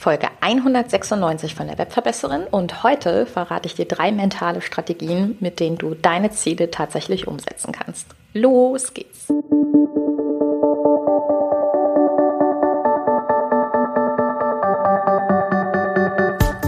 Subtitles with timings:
[0.00, 5.76] Folge 196 von der Webverbesserin und heute verrate ich dir drei mentale Strategien, mit denen
[5.76, 8.06] du deine Ziele tatsächlich umsetzen kannst.
[8.32, 9.26] Los geht's!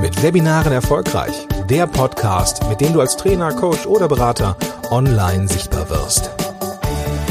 [0.01, 1.47] Mit Webinaren erfolgreich.
[1.69, 4.57] Der Podcast, mit dem du als Trainer, Coach oder Berater
[4.91, 6.33] online sichtbar wirst.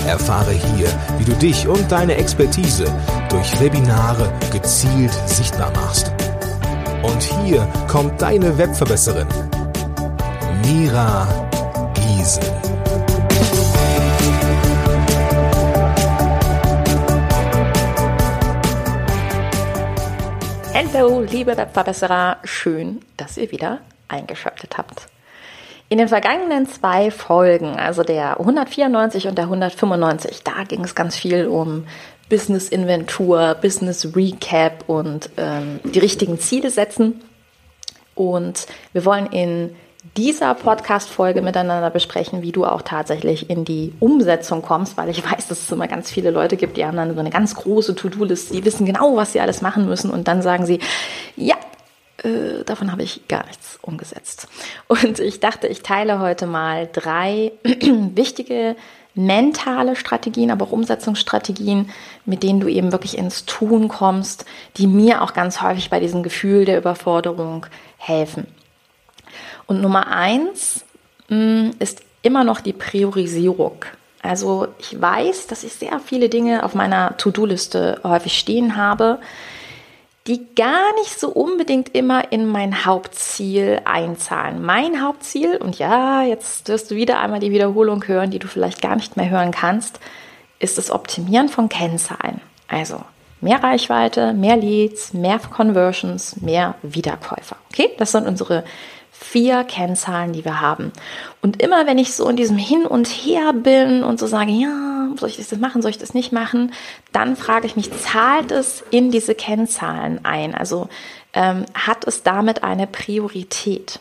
[0.08, 0.88] Erfahre hier,
[1.18, 2.86] wie du dich und deine Expertise
[3.30, 6.12] durch Webinare gezielt sichtbar machst.
[7.04, 9.28] Und hier kommt deine Webverbesserin,
[10.66, 11.28] Mira
[11.94, 12.44] Giesen.
[20.74, 25.08] Hallo, liebe Webverbesserer, schön, dass ihr wieder eingeschaltet habt.
[25.88, 31.16] In den vergangenen zwei Folgen, also der 194 und der 195, da ging es ganz
[31.16, 31.86] viel um
[32.30, 37.22] Business Inventur, Business Recap und ähm, die richtigen Ziele setzen.
[38.16, 39.76] Und wir wollen in
[40.16, 45.48] dieser Podcast-Folge miteinander besprechen, wie du auch tatsächlich in die Umsetzung kommst, weil ich weiß,
[45.48, 48.54] dass es immer ganz viele Leute gibt, die haben dann so eine ganz große To-Do-Liste,
[48.54, 50.80] die wissen genau, was sie alles machen müssen und dann sagen sie,
[51.36, 51.56] ja,
[52.24, 54.48] äh, davon habe ich gar nichts umgesetzt.
[54.88, 58.76] Und ich dachte, ich teile heute mal drei wichtige
[59.16, 61.90] mentale Strategien, aber auch Umsetzungsstrategien,
[62.26, 64.46] mit denen du eben wirklich ins Tun kommst,
[64.78, 67.66] die mir auch ganz häufig bei diesem Gefühl der Überforderung
[67.98, 68.48] helfen.
[69.68, 70.86] Und Nummer eins
[71.28, 73.86] mm, ist immer noch die Priorisierung.
[74.22, 79.20] Also ich weiß, dass ich sehr viele Dinge auf meiner To-Do-Liste häufig stehen habe,
[80.30, 84.64] die gar nicht so unbedingt immer in mein Hauptziel einzahlen.
[84.64, 88.80] Mein Hauptziel, und ja, jetzt wirst du wieder einmal die Wiederholung hören, die du vielleicht
[88.80, 90.00] gar nicht mehr hören kannst,
[90.60, 92.42] ist das Optimieren von Kennzahlen.
[92.68, 93.02] Also
[93.42, 97.56] mehr Reichweite, mehr Leads, mehr Conversions, mehr Wiederkäufer.
[97.72, 98.64] Okay, das sind unsere
[99.12, 100.92] vier Kennzahlen, die wir haben.
[101.42, 104.99] Und immer wenn ich so in diesem Hin und Her bin und so sage, ja,
[105.20, 106.74] soll ich das machen, soll ich das nicht machen,
[107.12, 110.56] dann frage ich mich, zahlt es in diese Kennzahlen ein?
[110.56, 110.90] Also
[111.34, 114.00] ähm, hat es damit eine Priorität?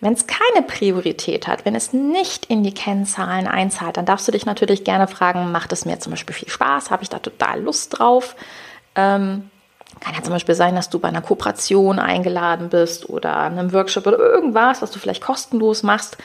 [0.00, 4.32] Wenn es keine Priorität hat, wenn es nicht in die Kennzahlen einzahlt, dann darfst du
[4.32, 6.90] dich natürlich gerne fragen, macht es mir zum Beispiel viel Spaß?
[6.90, 8.36] Habe ich da total Lust drauf?
[8.94, 9.50] Ähm,
[10.00, 14.06] kann ja zum Beispiel sein, dass du bei einer Kooperation eingeladen bist oder einem Workshop
[14.06, 16.18] oder irgendwas, was du vielleicht kostenlos machst.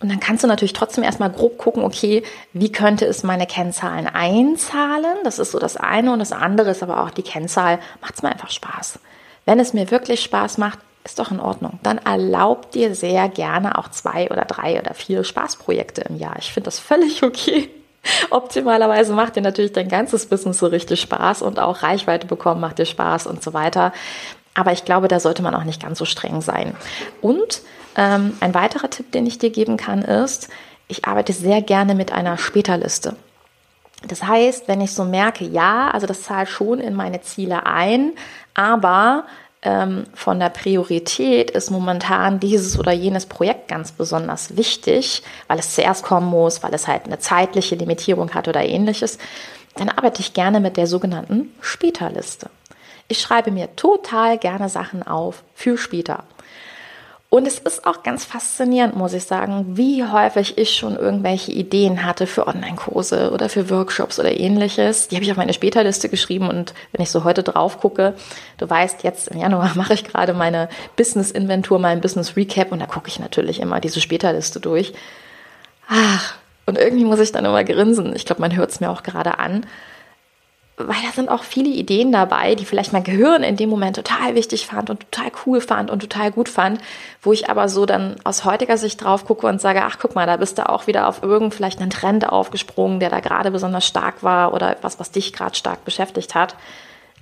[0.00, 2.22] Und dann kannst du natürlich trotzdem erstmal grob gucken, okay,
[2.54, 5.18] wie könnte es meine Kennzahlen einzahlen?
[5.24, 6.12] Das ist so das eine.
[6.12, 8.98] Und das andere ist aber auch die Kennzahl, macht es mir einfach Spaß.
[9.44, 11.78] Wenn es mir wirklich Spaß macht, ist doch in Ordnung.
[11.82, 16.36] Dann erlaub dir sehr gerne auch zwei oder drei oder vier Spaßprojekte im Jahr.
[16.38, 17.68] Ich finde das völlig okay.
[18.30, 22.78] Optimalerweise macht dir natürlich dein ganzes Business so richtig Spaß und auch Reichweite bekommen macht
[22.78, 23.92] dir Spaß und so weiter.
[24.54, 26.74] Aber ich glaube, da sollte man auch nicht ganz so streng sein.
[27.20, 27.62] Und
[27.96, 30.48] ähm, ein weiterer Tipp, den ich dir geben kann, ist,
[30.88, 33.16] ich arbeite sehr gerne mit einer Späterliste.
[34.06, 38.12] Das heißt, wenn ich so merke, ja, also das zahlt schon in meine Ziele ein,
[38.54, 39.24] aber
[39.62, 45.74] ähm, von der Priorität ist momentan dieses oder jenes Projekt ganz besonders wichtig, weil es
[45.74, 49.18] zuerst kommen muss, weil es halt eine zeitliche Limitierung hat oder ähnliches,
[49.76, 52.48] dann arbeite ich gerne mit der sogenannten Späterliste.
[53.10, 56.22] Ich schreibe mir total gerne Sachen auf für später.
[57.28, 62.04] Und es ist auch ganz faszinierend, muss ich sagen, wie häufig ich schon irgendwelche Ideen
[62.04, 65.08] hatte für Online-Kurse oder für Workshops oder ähnliches.
[65.08, 68.14] Die habe ich auf meine Späterliste geschrieben und wenn ich so heute drauf gucke,
[68.58, 73.08] du weißt, jetzt im Januar mache ich gerade meine Business-Inventur, mein Business-Recap und da gucke
[73.08, 74.92] ich natürlich immer diese Späterliste durch.
[75.88, 76.34] Ach,
[76.66, 78.14] und irgendwie muss ich dann immer grinsen.
[78.14, 79.66] Ich glaube, man hört es mir auch gerade an
[80.86, 84.34] weil da sind auch viele Ideen dabei, die vielleicht mein Gehirn in dem Moment total
[84.34, 86.80] wichtig fand und total cool fand und total gut fand,
[87.22, 90.26] wo ich aber so dann aus heutiger Sicht drauf gucke und sage, ach guck mal,
[90.26, 93.86] da bist du auch wieder auf irgend vielleicht einen Trend aufgesprungen, der da gerade besonders
[93.86, 96.56] stark war oder etwas, was dich gerade stark beschäftigt hat,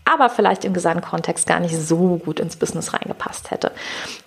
[0.05, 3.73] aber vielleicht im Gesamtkontext gar nicht so gut ins Business reingepasst hätte.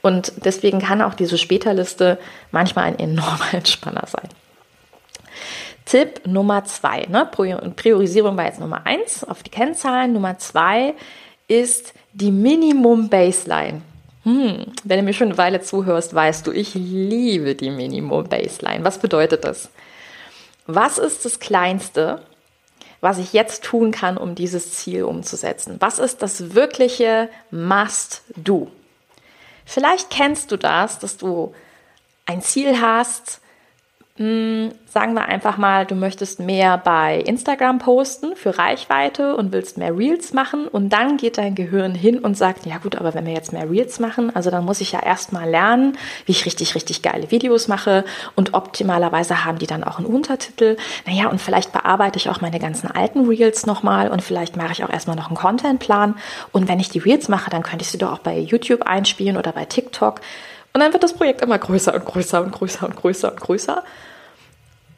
[0.01, 2.19] Und deswegen kann auch diese Späterliste
[2.51, 4.29] manchmal ein enormer Entspanner sein.
[5.91, 7.29] Tipp Nummer zwei, ne?
[7.75, 10.13] Priorisierung war jetzt Nummer eins auf die Kennzahlen.
[10.13, 10.93] Nummer zwei
[11.49, 13.81] ist die Minimum Baseline.
[14.23, 18.85] Hm, wenn du mir schon eine Weile zuhörst, weißt du, ich liebe die Minimum Baseline.
[18.85, 19.69] Was bedeutet das?
[20.65, 22.21] Was ist das Kleinste,
[23.01, 25.75] was ich jetzt tun kann, um dieses Ziel umzusetzen?
[25.79, 28.71] Was ist das wirkliche Must-Do?
[29.65, 31.53] Vielleicht kennst du das, dass du
[32.25, 33.40] ein Ziel hast,
[34.17, 39.77] Hm, sagen wir einfach mal, du möchtest mehr bei Instagram posten für Reichweite und willst
[39.77, 43.25] mehr Reels machen und dann geht dein Gehirn hin und sagt, ja gut, aber wenn
[43.25, 46.75] wir jetzt mehr Reels machen, also dann muss ich ja erstmal lernen, wie ich richtig,
[46.75, 48.03] richtig geile Videos mache
[48.35, 50.75] und optimalerweise haben die dann auch einen Untertitel.
[51.05, 54.83] Naja, und vielleicht bearbeite ich auch meine ganzen alten Reels nochmal und vielleicht mache ich
[54.83, 56.15] auch erstmal noch einen Contentplan
[56.51, 59.37] und wenn ich die Reels mache, dann könnte ich sie doch auch bei YouTube einspielen
[59.37, 60.19] oder bei TikTok
[60.73, 63.83] und dann wird das Projekt immer größer und größer und größer und größer und größer.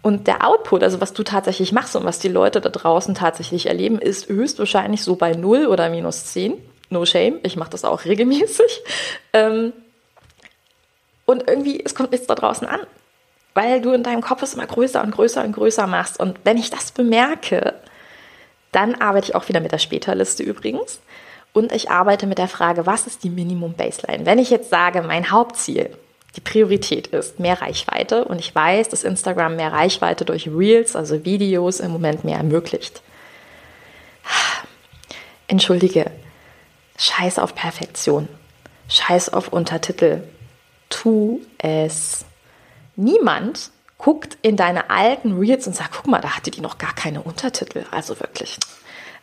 [0.04, 3.68] Und der Output, also was du tatsächlich machst und was die Leute da draußen tatsächlich
[3.68, 6.56] erleben, ist höchstwahrscheinlich so bei 0 oder minus 10.
[6.90, 8.84] No shame, ich mache das auch regelmäßig.
[9.32, 9.74] Ähm,
[11.26, 12.82] und irgendwie, es kommt nichts da draußen an,
[13.54, 16.20] weil du in deinem Kopf es immer größer und größer und größer machst.
[16.20, 17.74] Und wenn ich das bemerke,
[18.74, 21.00] dann arbeite ich auch wieder mit der Späterliste übrigens.
[21.54, 24.26] Und ich arbeite mit der Frage, was ist die Minimum Baseline?
[24.26, 25.96] Wenn ich jetzt sage, mein Hauptziel,
[26.36, 31.24] die Priorität ist mehr Reichweite und ich weiß, dass Instagram mehr Reichweite durch Reels, also
[31.24, 33.04] Videos, im Moment mehr ermöglicht.
[35.48, 36.10] Entschuldige,
[36.98, 38.28] scheiß auf Perfektion,
[38.90, 40.24] scheiß auf Untertitel,
[40.90, 42.26] tu es.
[42.96, 43.70] Niemand
[44.04, 47.22] guckt in deine alten Reels und sagt, guck mal, da hatte die noch gar keine
[47.22, 47.86] Untertitel.
[47.92, 48.58] Also wirklich,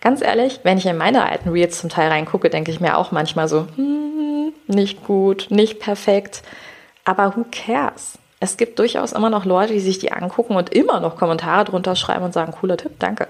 [0.01, 3.13] Ganz ehrlich, wenn ich in meine alten Reels zum Teil reingucke, denke ich mir auch
[3.13, 6.43] manchmal so, hm, nicht gut, nicht perfekt.
[7.05, 8.19] Aber who cares?
[8.41, 11.97] Es gibt durchaus immer noch Leute, die sich die angucken und immer noch Kommentare drunter
[11.97, 13.29] schreiben und sagen, cooler Tipp, danke.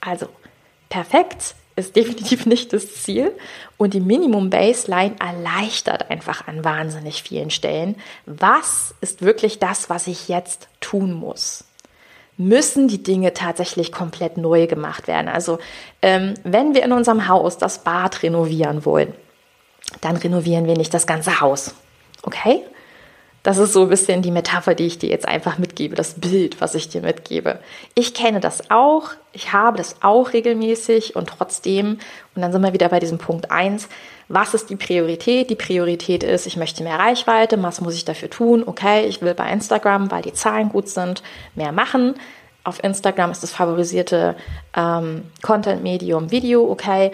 [0.00, 0.26] Also,
[0.88, 3.32] perfekt ist definitiv nicht das Ziel
[3.76, 7.96] und die Minimum Baseline erleichtert einfach an wahnsinnig vielen Stellen.
[8.26, 11.64] Was ist wirklich das, was ich jetzt tun muss?
[12.40, 15.28] müssen die Dinge tatsächlich komplett neu gemacht werden.
[15.28, 15.58] Also
[16.00, 19.12] ähm, wenn wir in unserem Haus das Bad renovieren wollen,
[20.00, 21.74] dann renovieren wir nicht das ganze Haus.
[22.22, 22.62] Okay?
[23.42, 26.60] Das ist so ein bisschen die Metapher, die ich dir jetzt einfach mitgebe, das Bild,
[26.60, 27.60] was ich dir mitgebe.
[27.94, 31.98] Ich kenne das auch, ich habe das auch regelmäßig und trotzdem,
[32.34, 33.88] und dann sind wir wieder bei diesem Punkt 1,
[34.28, 35.48] was ist die Priorität?
[35.48, 38.62] Die Priorität ist, ich möchte mehr Reichweite, was muss ich dafür tun?
[38.66, 41.22] Okay, ich will bei Instagram, weil die Zahlen gut sind,
[41.54, 42.14] mehr machen.
[42.64, 44.36] Auf Instagram ist das favorisierte
[44.76, 47.12] ähm, Content-Medium Video, okay,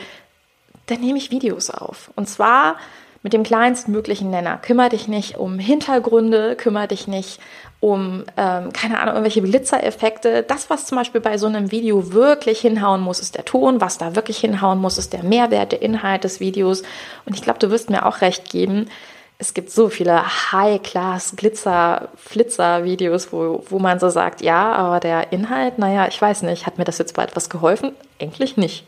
[0.86, 2.10] dann nehme ich Videos auf.
[2.16, 2.76] Und zwar
[3.24, 4.58] mit dem kleinstmöglichen Nenner.
[4.58, 7.40] Kümmere dich nicht um Hintergründe, kümmere dich nicht
[7.80, 10.42] um, ähm, keine Ahnung, irgendwelche Glitzereffekte.
[10.42, 13.80] Das, was zum Beispiel bei so einem Video wirklich hinhauen muss, ist der Ton.
[13.80, 16.82] Was da wirklich hinhauen muss, ist der Mehrwert, der Inhalt des Videos.
[17.24, 18.90] Und ich glaube, du wirst mir auch recht geben.
[19.38, 20.22] Es gibt so viele
[20.52, 26.42] High-Class Glitzer, Flitzer-Videos, wo, wo man so sagt, ja, aber der Inhalt, naja, ich weiß
[26.42, 27.92] nicht, hat mir das jetzt bei etwas geholfen?
[28.20, 28.84] Eigentlich nicht.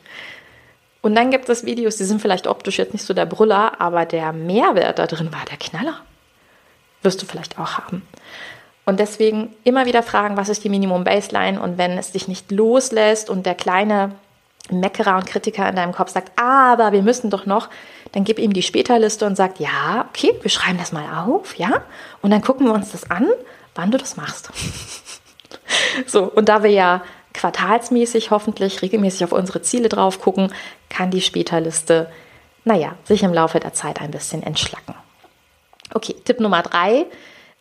[1.07, 4.05] Und dann gibt es Videos, die sind vielleicht optisch jetzt nicht so der Brüller, aber
[4.05, 6.01] der Mehrwert da drin war der Knaller.
[7.03, 8.03] Wirst du vielleicht auch haben.
[8.87, 11.63] Und deswegen immer wieder fragen, was ist die Minimum Baseline?
[11.63, 14.17] Und wenn es dich nicht loslässt und der kleine
[14.69, 17.69] Meckerer und Kritiker in deinem Kopf sagt, aber wir müssen doch noch,
[18.11, 21.83] dann gib ihm die Späterliste und sagt, ja, okay, wir schreiben das mal auf, ja?
[22.21, 23.29] Und dann gucken wir uns das an,
[23.77, 24.51] wann du das machst.
[26.09, 27.05] so, und da wir ja
[27.37, 30.53] quartalsmäßig hoffentlich regelmäßig auf unsere Ziele drauf gucken,
[30.89, 32.09] kann die Späterliste,
[32.65, 34.95] naja, sich im Laufe der Zeit ein bisschen entschlacken.
[35.95, 37.07] Okay, Tipp Nummer drei.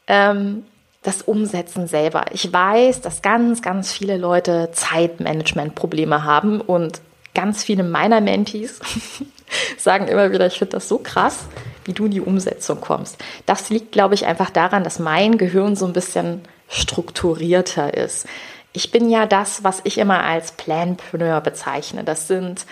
[0.08, 0.66] Ähm,
[1.04, 2.26] das Umsetzen selber.
[2.32, 7.02] Ich weiß, dass ganz, ganz viele Leute Zeitmanagement-Probleme haben und
[7.36, 8.80] ganz viele meiner Mentees
[9.78, 11.46] sagen immer wieder, ich finde das so krass,
[11.84, 13.18] wie du in die Umsetzung kommst.
[13.46, 18.26] Das liegt, glaube ich, einfach daran, dass mein Gehirn so ein bisschen strukturierter ist.
[18.76, 22.04] Ich bin ja das, was ich immer als Planpreneur bezeichne.
[22.04, 22.66] Das sind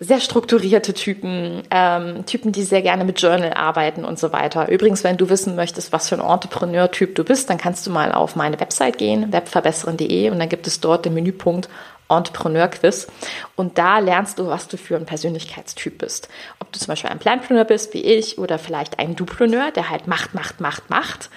[0.00, 4.70] sehr strukturierte Typen, ähm, Typen, die sehr gerne mit Journal arbeiten und so weiter.
[4.70, 8.10] Übrigens, wenn du wissen möchtest, was für ein Entrepreneur-Typ du bist, dann kannst du mal
[8.10, 11.68] auf meine Website gehen, webverbessern.de und dann gibt es dort den Menüpunkt
[12.08, 13.06] Entrepreneur-Quiz
[13.54, 16.30] und da lernst du, was du für ein Persönlichkeitstyp bist.
[16.58, 20.08] Ob du zum Beispiel ein Planpreneur bist, wie ich, oder vielleicht ein Dupreneur, der halt
[20.08, 21.28] macht, macht, macht, macht,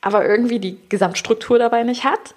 [0.00, 2.34] aber irgendwie die Gesamtstruktur dabei nicht hat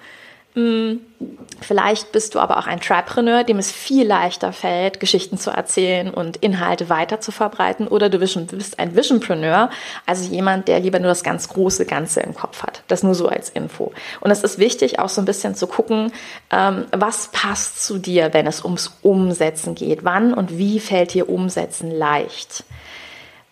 [0.56, 6.14] vielleicht bist du aber auch ein Tripreneur, dem es viel leichter fällt, Geschichten zu erzählen
[6.14, 7.88] und Inhalte weiter zu verbreiten.
[7.88, 8.38] Oder du bist
[8.80, 9.72] ein Visionpreneur,
[10.06, 12.84] also jemand, der lieber nur das ganz große Ganze im Kopf hat.
[12.88, 13.94] Das nur so als Info.
[14.20, 16.12] Und es ist wichtig, auch so ein bisschen zu gucken,
[16.52, 20.04] ähm, was passt zu dir, wenn es ums Umsetzen geht.
[20.04, 22.64] Wann und wie fällt dir Umsetzen leicht?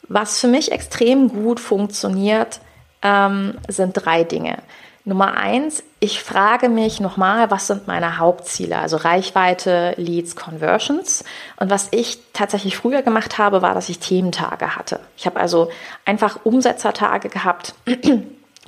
[0.08, 2.60] Was für mich extrem gut funktioniert,
[3.02, 4.60] ähm, sind drei Dinge.
[5.04, 8.78] Nummer eins, ich frage mich nochmal, was sind meine Hauptziele?
[8.78, 11.24] Also Reichweite, Leads, Conversions.
[11.58, 15.00] Und was ich tatsächlich früher gemacht habe, war, dass ich Thementage hatte.
[15.18, 15.70] Ich habe also
[16.06, 17.74] einfach Umsetzertage gehabt,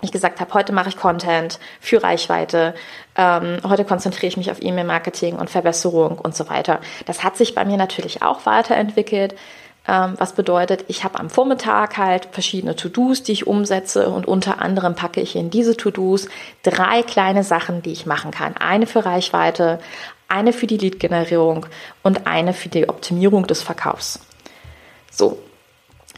[0.01, 2.73] ich gesagt habe, heute mache ich Content für Reichweite,
[3.15, 6.81] ähm, heute konzentriere ich mich auf E-Mail-Marketing und Verbesserung und so weiter.
[7.05, 9.35] Das hat sich bei mir natürlich auch weiterentwickelt.
[9.85, 14.61] Ähm, was bedeutet, ich habe am Vormittag halt verschiedene To-Dos, die ich umsetze und unter
[14.61, 16.27] anderem packe ich in diese To-Dos
[16.63, 18.55] drei kleine Sachen, die ich machen kann.
[18.55, 19.79] Eine für Reichweite,
[20.29, 21.65] eine für die Lead-Generierung
[22.01, 24.19] und eine für die Optimierung des Verkaufs.
[25.11, 25.37] So,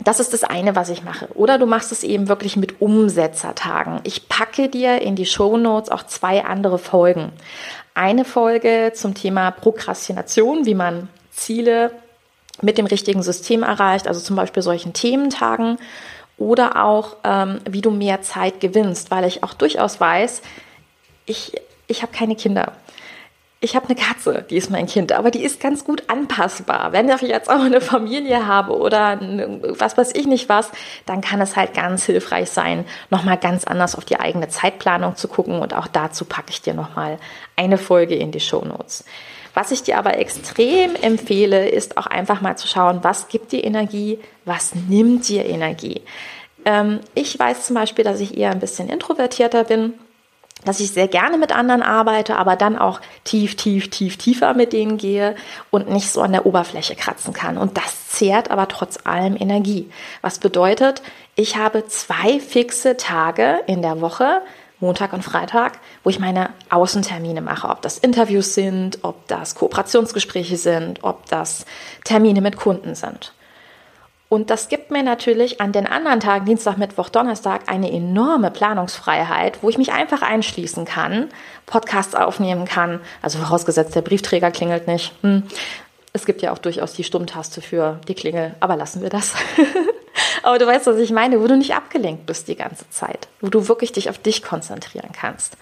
[0.04, 1.28] das ist das eine, was ich mache.
[1.34, 4.00] Oder du machst es eben wirklich mit Umsetzertagen.
[4.04, 7.32] Ich packe dir in die Show Notes auch zwei andere Folgen.
[7.94, 11.92] Eine Folge zum Thema Prokrastination, wie man Ziele
[12.62, 15.78] mit dem richtigen System erreicht, also zum Beispiel solchen Thementagen
[16.38, 20.42] oder auch, ähm, wie du mehr Zeit gewinnst, weil ich auch durchaus weiß,
[21.26, 21.54] ich,
[21.88, 22.74] ich habe keine Kinder.
[23.62, 26.92] Ich habe eine Katze, die ist mein Kind, aber die ist ganz gut anpassbar.
[26.92, 30.72] Wenn ich jetzt auch eine Familie habe oder was weiß ich nicht was,
[31.06, 35.28] dann kann es halt ganz hilfreich sein, nochmal ganz anders auf die eigene Zeitplanung zu
[35.28, 37.18] gucken und auch dazu packe ich dir nochmal
[37.56, 39.04] eine Folge in die Show Notes.
[39.56, 43.64] Was ich dir aber extrem empfehle, ist auch einfach mal zu schauen, was gibt dir
[43.64, 46.04] Energie, was nimmt dir Energie.
[46.66, 49.96] Ähm, ich weiß zum Beispiel, dass ich eher ein bisschen introvertierter bin
[50.66, 54.74] dass ich sehr gerne mit anderen arbeite, aber dann auch tief, tief, tief, tiefer mit
[54.74, 55.36] denen gehe
[55.70, 57.58] und nicht so an der Oberfläche kratzen kann.
[57.58, 59.90] Und das zehrt aber trotz allem Energie.
[60.22, 61.02] Was bedeutet,
[61.36, 64.42] ich habe zwei fixe Tage in der Woche,
[64.79, 70.58] Montag und Freitag, wo ich meine Außentermine mache, ob das Interviews sind, ob das Kooperationsgespräche
[70.58, 71.65] sind, ob das
[72.03, 73.34] Termine mit Kunden sind.
[74.27, 79.60] Und das gibt mir natürlich an den anderen Tagen, Dienstag, Mittwoch, Donnerstag, eine enorme Planungsfreiheit,
[79.62, 81.29] wo ich mich einfach einschließen kann,
[81.67, 85.13] Podcasts aufnehmen kann, also vorausgesetzt, der Briefträger klingelt nicht.
[85.22, 85.44] Hm.
[86.12, 89.36] Es gibt ja auch durchaus die Stummtaste für die Klingel, aber lassen wir das.
[90.46, 93.48] Aber du weißt, was ich meine, wo du nicht abgelenkt bist die ganze Zeit, wo
[93.48, 95.58] du wirklich dich auf dich konzentrieren kannst.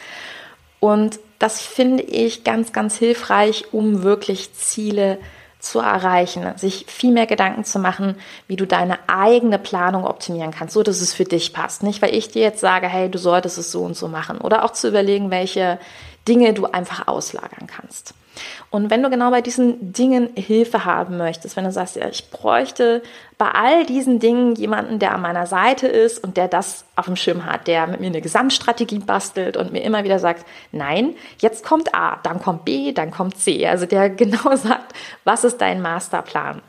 [0.81, 5.19] Und das finde ich ganz, ganz hilfreich, um wirklich Ziele
[5.59, 10.73] zu erreichen, sich viel mehr Gedanken zu machen, wie du deine eigene Planung optimieren kannst,
[10.73, 11.81] so dass es für dich passt.
[11.83, 14.39] Nicht, weil ich dir jetzt sage, hey, du solltest es so und so machen.
[14.39, 15.79] Oder auch zu überlegen, welche
[16.27, 18.15] Dinge du einfach auslagern kannst.
[18.69, 22.29] Und wenn du genau bei diesen Dingen Hilfe haben möchtest, wenn du sagst, ja, ich
[22.29, 23.03] bräuchte
[23.37, 27.15] bei all diesen Dingen jemanden, der an meiner Seite ist und der das auf dem
[27.15, 31.63] Schirm hat, der mit mir eine Gesamtstrategie bastelt und mir immer wieder sagt, nein, jetzt
[31.63, 33.67] kommt A, dann kommt B, dann kommt C.
[33.67, 36.61] Also der genau sagt, was ist dein Masterplan?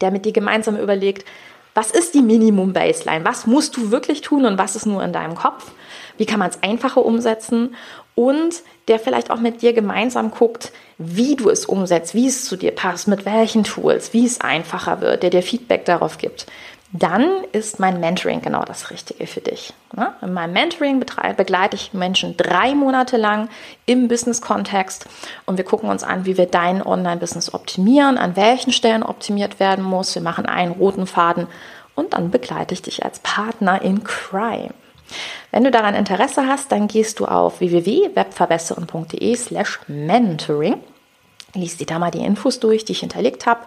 [0.00, 1.26] Der mit dir gemeinsam überlegt,
[1.74, 3.24] was ist die Minimum Baseline?
[3.24, 5.70] Was musst du wirklich tun und was ist nur in deinem Kopf?
[6.16, 7.74] Wie kann man es einfacher umsetzen?
[8.20, 12.56] Und der vielleicht auch mit dir gemeinsam guckt, wie du es umsetzt, wie es zu
[12.56, 16.44] dir passt, mit welchen Tools, wie es einfacher wird, der dir Feedback darauf gibt,
[16.92, 19.72] dann ist mein Mentoring genau das Richtige für dich.
[19.96, 20.12] Ne?
[20.20, 23.48] In meinem Mentoring begleite ich Menschen drei Monate lang
[23.86, 25.06] im Business-Kontext
[25.46, 29.82] und wir gucken uns an, wie wir dein Online-Business optimieren, an welchen Stellen optimiert werden
[29.82, 30.14] muss.
[30.14, 31.46] Wir machen einen roten Faden
[31.94, 34.74] und dann begleite ich dich als Partner in Crime.
[35.50, 40.82] Wenn du daran Interesse hast, dann gehst du auf www.webverbessern.de slash mentoring,
[41.54, 43.60] liest dir da mal die Infos durch, die ich hinterlegt habe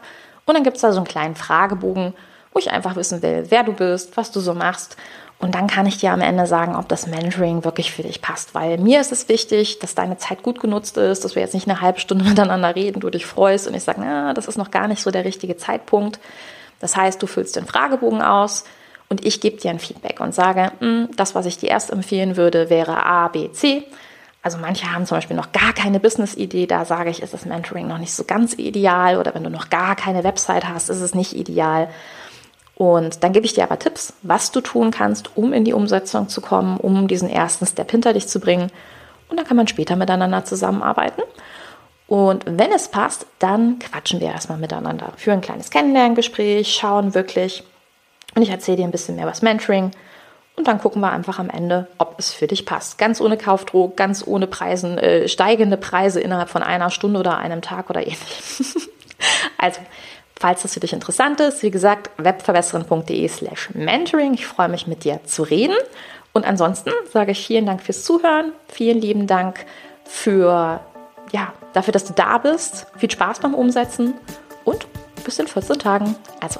[0.46, 2.14] und dann gibt es da so einen kleinen Fragebogen,
[2.52, 4.98] wo ich einfach wissen will, wer du bist, was du so machst
[5.44, 8.56] und dann kann ich dir am Ende sagen, ob das Mentoring wirklich für dich passt.
[8.56, 11.68] Weil mir ist es wichtig, dass deine Zeit gut genutzt ist, dass wir jetzt nicht
[11.68, 14.72] eine halbe Stunde miteinander reden, du dich freust und ich sage, na, das ist noch
[14.72, 16.22] gar nicht so der richtige Zeitpunkt.
[16.80, 18.64] Das heißt, du füllst den Fragebogen aus,
[19.10, 22.38] und ich gebe dir ein Feedback und sage, hm, das, was ich dir erst empfehlen
[22.38, 23.84] würde, wäre A, B, C.
[24.42, 27.88] Also manche haben zum Beispiel noch gar keine Business-Idee, da sage ich, ist das Mentoring
[27.88, 31.16] noch nicht so ganz ideal oder wenn du noch gar keine Website hast, ist es
[31.16, 31.90] nicht ideal.
[32.76, 36.28] Und dann gebe ich dir aber Tipps, was du tun kannst, um in die Umsetzung
[36.28, 38.72] zu kommen, um diesen ersten Step hinter dich zu bringen.
[39.30, 41.22] Und dann kann man später miteinander zusammenarbeiten.
[42.08, 45.14] Und wenn es passt, dann quatschen wir erstmal miteinander.
[45.18, 47.64] Für ein kleines Kennenlerngespräch, schauen wirklich,
[48.36, 49.92] und ich erzähle dir ein bisschen mehr das Mentoring.
[50.56, 53.00] Und dann gucken wir einfach am Ende, ob es für dich passt.
[53.00, 57.62] Ganz ohne Kaufdruck, ganz ohne Preisen, äh, steigende Preise innerhalb von einer Stunde oder einem
[57.62, 58.18] Tag oder ähnlich.
[59.58, 59.80] also,
[60.40, 64.36] falls das für dich interessant ist, wie gesagt, webverbesserin.de slash mentoring.
[64.36, 65.76] Ich freue mich mit dir zu reden.
[66.34, 68.52] Und ansonsten sage ich vielen Dank fürs Zuhören.
[68.68, 69.66] Vielen lieben Dank
[70.06, 70.82] für,
[71.32, 72.88] ja, dafür, dass du da bist.
[72.98, 74.14] Viel Spaß beim Umsetzen
[74.66, 74.86] und
[75.24, 76.16] bis in 14 Tagen.
[76.42, 76.60] Also,